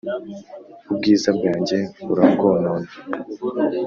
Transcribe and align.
ubwiza 0.91 1.29
bwanjye 1.37 1.77
urabwonona 2.11 2.89